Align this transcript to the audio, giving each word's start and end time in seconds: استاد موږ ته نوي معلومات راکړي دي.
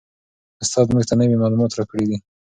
استاد 0.63 0.85
موږ 0.93 1.03
ته 1.09 1.13
نوي 1.21 1.35
معلومات 1.41 1.71
راکړي 1.79 2.05
دي. 2.09 2.17